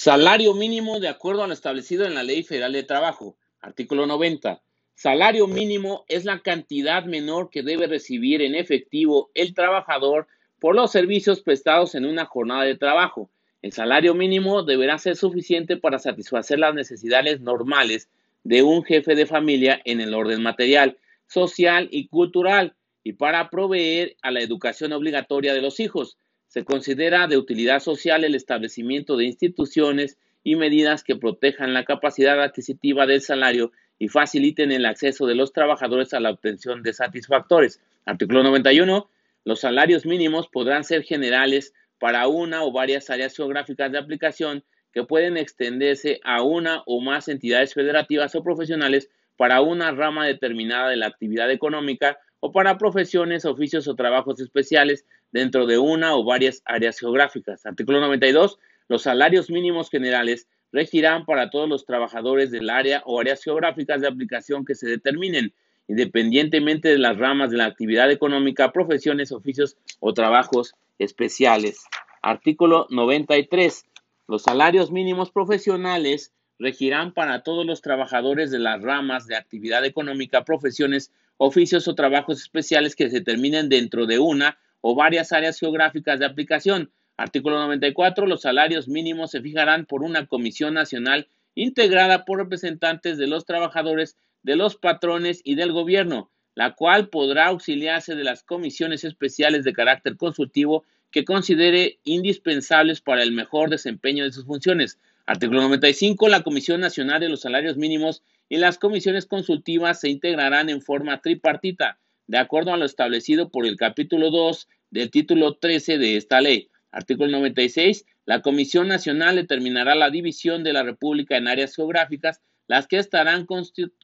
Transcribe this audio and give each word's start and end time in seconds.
Salario 0.00 0.54
mínimo 0.54 1.00
de 1.00 1.08
acuerdo 1.08 1.42
a 1.42 1.48
lo 1.48 1.52
establecido 1.52 2.06
en 2.06 2.14
la 2.14 2.22
Ley 2.22 2.44
Federal 2.44 2.72
de 2.72 2.84
Trabajo. 2.84 3.34
Artículo 3.60 4.06
90. 4.06 4.62
Salario 4.94 5.48
mínimo 5.48 6.04
es 6.06 6.24
la 6.24 6.38
cantidad 6.38 7.04
menor 7.04 7.50
que 7.50 7.64
debe 7.64 7.88
recibir 7.88 8.40
en 8.40 8.54
efectivo 8.54 9.28
el 9.34 9.54
trabajador 9.54 10.28
por 10.60 10.76
los 10.76 10.92
servicios 10.92 11.40
prestados 11.40 11.96
en 11.96 12.06
una 12.06 12.26
jornada 12.26 12.62
de 12.62 12.76
trabajo. 12.76 13.28
El 13.60 13.72
salario 13.72 14.14
mínimo 14.14 14.62
deberá 14.62 14.98
ser 14.98 15.16
suficiente 15.16 15.76
para 15.76 15.98
satisfacer 15.98 16.60
las 16.60 16.74
necesidades 16.74 17.40
normales 17.40 18.08
de 18.44 18.62
un 18.62 18.84
jefe 18.84 19.16
de 19.16 19.26
familia 19.26 19.80
en 19.84 20.00
el 20.00 20.14
orden 20.14 20.44
material, 20.44 20.96
social 21.26 21.88
y 21.90 22.06
cultural 22.06 22.76
y 23.02 23.14
para 23.14 23.50
proveer 23.50 24.14
a 24.22 24.30
la 24.30 24.42
educación 24.42 24.92
obligatoria 24.92 25.54
de 25.54 25.62
los 25.62 25.80
hijos. 25.80 26.18
Se 26.48 26.64
considera 26.64 27.26
de 27.26 27.36
utilidad 27.36 27.80
social 27.80 28.24
el 28.24 28.34
establecimiento 28.34 29.16
de 29.16 29.26
instituciones 29.26 30.18
y 30.42 30.56
medidas 30.56 31.04
que 31.04 31.16
protejan 31.16 31.74
la 31.74 31.84
capacidad 31.84 32.42
adquisitiva 32.42 33.06
del 33.06 33.20
salario 33.20 33.70
y 33.98 34.08
faciliten 34.08 34.72
el 34.72 34.86
acceso 34.86 35.26
de 35.26 35.34
los 35.34 35.52
trabajadores 35.52 36.14
a 36.14 36.20
la 36.20 36.30
obtención 36.30 36.82
de 36.82 36.94
satisfactores. 36.94 37.80
Artículo 38.06 38.42
91. 38.42 39.10
Los 39.44 39.60
salarios 39.60 40.06
mínimos 40.06 40.48
podrán 40.48 40.84
ser 40.84 41.02
generales 41.02 41.74
para 41.98 42.28
una 42.28 42.62
o 42.62 42.72
varias 42.72 43.10
áreas 43.10 43.36
geográficas 43.36 43.92
de 43.92 43.98
aplicación 43.98 44.64
que 44.92 45.04
pueden 45.04 45.36
extenderse 45.36 46.20
a 46.24 46.42
una 46.42 46.82
o 46.86 47.00
más 47.00 47.28
entidades 47.28 47.74
federativas 47.74 48.34
o 48.34 48.42
profesionales 48.42 49.10
para 49.36 49.60
una 49.60 49.90
rama 49.92 50.26
determinada 50.26 50.88
de 50.88 50.96
la 50.96 51.06
actividad 51.06 51.50
económica 51.50 52.18
o 52.40 52.52
para 52.52 52.78
profesiones, 52.78 53.44
oficios 53.44 53.88
o 53.88 53.94
trabajos 53.94 54.40
especiales 54.40 55.04
dentro 55.32 55.66
de 55.66 55.78
una 55.78 56.16
o 56.16 56.24
varias 56.24 56.62
áreas 56.64 56.98
geográficas. 56.98 57.66
Artículo 57.66 58.00
92. 58.00 58.58
Los 58.88 59.02
salarios 59.02 59.50
mínimos 59.50 59.90
generales 59.90 60.48
regirán 60.72 61.24
para 61.24 61.50
todos 61.50 61.68
los 61.68 61.84
trabajadores 61.84 62.50
del 62.50 62.70
área 62.70 63.02
o 63.06 63.20
áreas 63.20 63.42
geográficas 63.42 64.00
de 64.00 64.08
aplicación 64.08 64.64
que 64.64 64.74
se 64.74 64.88
determinen, 64.88 65.52
independientemente 65.88 66.88
de 66.88 66.98
las 66.98 67.16
ramas 67.16 67.50
de 67.50 67.56
la 67.56 67.66
actividad 67.66 68.10
económica, 68.10 68.72
profesiones, 68.72 69.32
oficios 69.32 69.76
o 70.00 70.12
trabajos 70.14 70.74
especiales. 70.98 71.84
Artículo 72.22 72.86
93. 72.90 73.84
Los 74.26 74.42
salarios 74.42 74.90
mínimos 74.90 75.30
profesionales 75.30 76.32
regirán 76.58 77.12
para 77.12 77.42
todos 77.42 77.64
los 77.64 77.80
trabajadores 77.80 78.50
de 78.50 78.58
las 78.58 78.82
ramas 78.82 79.26
de 79.26 79.36
actividad 79.36 79.84
económica, 79.84 80.44
profesiones, 80.44 81.12
oficios 81.38 81.88
o 81.88 81.94
trabajos 81.94 82.42
especiales 82.42 82.94
que 82.94 83.08
se 83.08 83.20
determinen 83.20 83.68
dentro 83.68 84.06
de 84.06 84.18
una 84.18 84.58
o 84.80 84.94
varias 84.94 85.32
áreas 85.32 85.58
geográficas 85.58 86.18
de 86.18 86.26
aplicación. 86.26 86.90
Artículo 87.16 87.58
94. 87.58 88.26
Los 88.26 88.42
salarios 88.42 88.86
mínimos 88.86 89.30
se 89.30 89.40
fijarán 89.40 89.86
por 89.86 90.02
una 90.02 90.26
comisión 90.26 90.74
nacional 90.74 91.28
integrada 91.54 92.24
por 92.24 92.38
representantes 92.38 93.18
de 93.18 93.26
los 93.26 93.44
trabajadores, 93.44 94.16
de 94.42 94.56
los 94.56 94.76
patrones 94.76 95.40
y 95.42 95.54
del 95.54 95.72
gobierno, 95.72 96.30
la 96.54 96.74
cual 96.74 97.08
podrá 97.08 97.46
auxiliarse 97.46 98.14
de 98.14 98.24
las 98.24 98.42
comisiones 98.42 99.04
especiales 99.04 99.64
de 99.64 99.72
carácter 99.72 100.16
consultivo 100.16 100.84
que 101.10 101.24
considere 101.24 101.98
indispensables 102.04 103.00
para 103.00 103.22
el 103.22 103.32
mejor 103.32 103.70
desempeño 103.70 104.24
de 104.24 104.32
sus 104.32 104.44
funciones. 104.44 104.98
Artículo 105.28 105.60
95. 105.60 106.26
La 106.30 106.42
Comisión 106.42 106.80
Nacional 106.80 107.20
de 107.20 107.28
los 107.28 107.42
Salarios 107.42 107.76
Mínimos 107.76 108.22
y 108.48 108.56
las 108.56 108.78
comisiones 108.78 109.26
consultivas 109.26 110.00
se 110.00 110.08
integrarán 110.08 110.70
en 110.70 110.80
forma 110.80 111.20
tripartita, 111.20 111.98
de 112.26 112.38
acuerdo 112.38 112.72
a 112.72 112.78
lo 112.78 112.86
establecido 112.86 113.50
por 113.50 113.66
el 113.66 113.76
capítulo 113.76 114.30
2 114.30 114.68
del 114.90 115.10
título 115.10 115.58
13 115.58 115.98
de 115.98 116.16
esta 116.16 116.40
ley. 116.40 116.70
Artículo 116.92 117.30
96. 117.30 118.06
La 118.24 118.40
Comisión 118.40 118.88
Nacional 118.88 119.36
determinará 119.36 119.94
la 119.94 120.08
división 120.08 120.64
de 120.64 120.72
la 120.72 120.82
República 120.82 121.36
en 121.36 121.46
áreas 121.46 121.76
geográficas, 121.76 122.40
las 122.66 122.86
que 122.86 122.96
estarán 122.96 123.46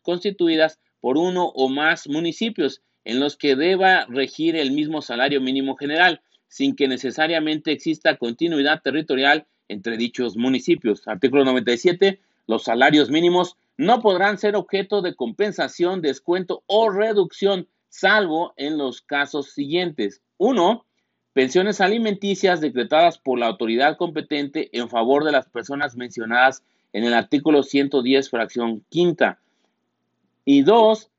constituidas 0.02 0.78
por 1.00 1.16
uno 1.16 1.46
o 1.46 1.70
más 1.70 2.06
municipios, 2.06 2.82
en 3.02 3.18
los 3.18 3.38
que 3.38 3.56
deba 3.56 4.04
regir 4.10 4.56
el 4.56 4.72
mismo 4.72 5.00
salario 5.00 5.40
mínimo 5.40 5.74
general, 5.76 6.20
sin 6.48 6.76
que 6.76 6.86
necesariamente 6.86 7.72
exista 7.72 8.18
continuidad 8.18 8.82
territorial 8.82 9.46
entre 9.68 9.96
dichos 9.96 10.36
municipios. 10.36 11.06
Artículo 11.06 11.44
97. 11.44 12.20
Los 12.46 12.64
salarios 12.64 13.10
mínimos 13.10 13.56
no 13.76 14.00
podrán 14.00 14.38
ser 14.38 14.56
objeto 14.56 15.02
de 15.02 15.14
compensación, 15.14 16.00
descuento 16.00 16.62
o 16.66 16.90
reducción, 16.90 17.68
salvo 17.88 18.52
en 18.56 18.78
los 18.78 19.00
casos 19.02 19.50
siguientes. 19.52 20.22
1. 20.38 20.84
Pensiones 21.32 21.80
alimenticias 21.80 22.60
decretadas 22.60 23.18
por 23.18 23.38
la 23.38 23.46
autoridad 23.46 23.96
competente 23.96 24.70
en 24.72 24.88
favor 24.88 25.24
de 25.24 25.32
las 25.32 25.48
personas 25.48 25.96
mencionadas 25.96 26.62
en 26.92 27.04
el 27.04 27.14
artículo 27.14 27.62
110, 27.62 28.30
fracción 28.30 28.84
quinta. 28.88 29.40
Y 30.44 30.62
2. 30.62 31.10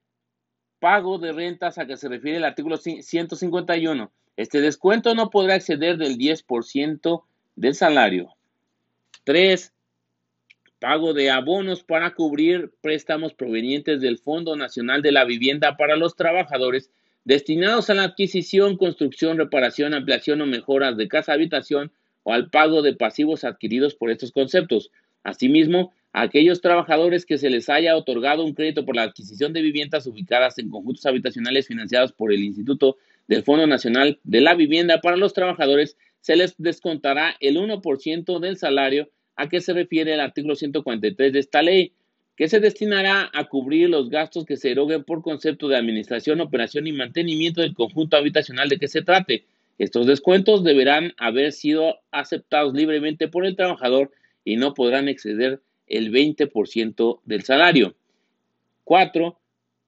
Pago 0.80 1.18
de 1.18 1.34
rentas 1.34 1.78
a 1.78 1.86
que 1.86 1.98
se 1.98 2.08
refiere 2.08 2.38
el 2.38 2.46
artículo 2.46 2.78
151. 2.78 4.12
Este 4.38 4.62
descuento 4.62 5.16
no 5.16 5.30
podrá 5.30 5.56
exceder 5.56 5.98
del 5.98 6.18
10% 6.18 7.24
del 7.56 7.76
salario. 7.76 8.35
3 9.26 9.74
pago 10.80 11.14
de 11.14 11.32
abonos 11.32 11.84
para 11.84 12.14
cubrir 12.14 12.72
préstamos 12.82 13.34
provenientes 13.34 14.02
del 14.02 14.20
Fondo 14.20 14.56
Nacional 14.56 15.02
de 15.02 15.12
la 15.12 15.26
Vivienda 15.26 15.78
para 15.78 15.96
los 15.96 16.16
trabajadores 16.16 16.92
destinados 17.24 17.90
a 17.90 17.96
la 17.96 18.04
adquisición, 18.04 18.78
construcción, 18.78 19.38
reparación, 19.38 19.96
ampliación 19.96 20.42
o 20.42 20.46
mejoras 20.46 20.96
de 20.96 21.08
casa 21.08 21.34
habitación 21.34 21.92
o 22.22 22.34
al 22.34 22.52
pago 22.52 22.84
de 22.84 22.94
pasivos 22.94 23.44
adquiridos 23.44 23.96
por 23.96 24.12
estos 24.12 24.32
conceptos. 24.32 24.92
Asimismo, 25.24 25.92
a 26.14 26.22
aquellos 26.22 26.62
trabajadores 26.62 27.26
que 27.26 27.40
se 27.40 27.50
les 27.50 27.68
haya 27.68 27.98
otorgado 27.98 28.46
un 28.46 28.54
crédito 28.54 28.86
por 28.86 28.96
la 28.96 29.04
adquisición 29.04 29.54
de 29.54 29.64
viviendas 29.64 30.06
ubicadas 30.06 30.60
en 30.60 30.70
conjuntos 30.70 31.06
habitacionales 31.08 31.68
financiados 31.68 32.14
por 32.14 32.32
el 32.32 32.44
Instituto 32.44 32.98
del 33.28 33.44
Fondo 33.44 33.68
Nacional 33.68 34.20
de 34.24 34.42
la 34.42 34.56
Vivienda 34.56 35.02
para 35.02 35.18
los 35.18 35.34
Trabajadores, 35.34 35.98
se 36.22 36.36
les 36.36 36.56
descontará 36.58 37.36
el 37.40 37.58
1% 37.58 38.40
del 38.40 38.58
salario 38.58 39.10
a 39.36 39.50
qué 39.50 39.62
se 39.62 39.74
refiere 39.74 40.14
el 40.14 40.20
artículo 40.20 40.56
143 40.56 41.34
de 41.34 41.40
esta 41.40 41.62
ley, 41.62 41.94
que 42.36 42.50
se 42.50 42.60
destinará 42.60 43.30
a 43.34 43.46
cubrir 43.46 43.90
los 43.90 44.10
gastos 44.10 44.46
que 44.46 44.58
se 44.58 44.72
eroguen 44.72 45.04
por 45.04 45.22
concepto 45.22 45.68
de 45.68 45.78
administración, 45.78 46.42
operación 46.42 46.88
y 46.88 46.92
mantenimiento 46.92 47.62
del 47.62 47.74
conjunto 47.74 48.18
habitacional 48.18 48.70
de 48.70 48.78
que 48.78 48.88
se 48.88 49.02
trate. 49.02 49.46
Estos 49.78 50.06
descuentos 50.06 50.64
deberán 50.64 51.14
haber 51.18 51.52
sido 51.52 52.00
aceptados 52.12 52.74
libremente 52.74 53.28
por 53.28 53.46
el 53.46 53.56
trabajador 53.56 54.12
y 54.44 54.58
no 54.58 54.74
podrán 54.74 55.08
exceder 55.08 55.62
el 55.88 56.12
20% 56.12 57.20
del 57.26 57.44
salario. 57.44 57.96
4. 58.84 59.38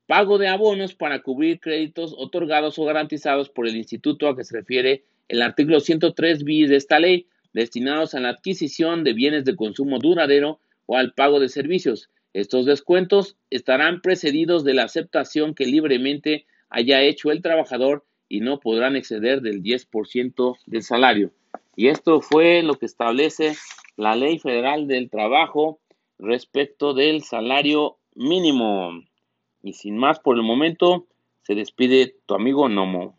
Pago 0.07 0.37
de 0.37 0.47
abonos 0.47 0.95
para 0.95 1.21
cubrir 1.21 1.59
créditos 1.59 2.15
otorgados 2.17 2.79
o 2.79 2.85
garantizados 2.85 3.49
por 3.49 3.67
el 3.67 3.75
instituto 3.75 4.29
a 4.29 4.37
que 4.37 4.45
se 4.45 4.55
refiere 4.55 5.03
el 5.27 5.41
artículo 5.41 5.81
103 5.81 6.45
bis 6.45 6.69
de 6.69 6.77
esta 6.77 6.97
ley, 6.97 7.27
destinados 7.51 8.15
a 8.15 8.21
la 8.21 8.29
adquisición 8.29 9.03
de 9.03 9.11
bienes 9.11 9.43
de 9.43 9.57
consumo 9.57 9.99
duradero 9.99 10.61
o 10.85 10.95
al 10.95 11.13
pago 11.13 11.41
de 11.41 11.49
servicios. 11.49 12.09
Estos 12.33 12.65
descuentos 12.65 13.35
estarán 13.49 14.01
precedidos 14.01 14.63
de 14.63 14.75
la 14.75 14.83
aceptación 14.83 15.53
que 15.53 15.65
libremente 15.65 16.45
haya 16.69 17.01
hecho 17.01 17.29
el 17.29 17.41
trabajador 17.41 18.05
y 18.29 18.39
no 18.39 18.61
podrán 18.61 18.95
exceder 18.95 19.41
del 19.41 19.61
10% 19.61 20.57
del 20.65 20.83
salario. 20.83 21.31
Y 21.75 21.87
esto 21.87 22.21
fue 22.21 22.63
lo 22.63 22.75
que 22.75 22.85
establece 22.85 23.57
la 23.97 24.15
Ley 24.15 24.39
Federal 24.39 24.87
del 24.87 25.09
Trabajo 25.09 25.79
respecto 26.17 26.93
del 26.93 27.23
salario 27.23 27.97
mínimo. 28.15 29.03
Y 29.67 29.73
sin 29.73 29.97
más 29.97 30.21
por 30.21 30.37
el 30.37 30.43
momento, 30.43 31.07
se 31.41 31.53
despide 31.53 32.15
tu 32.25 32.35
amigo 32.35 32.69
Nomo. 32.69 33.16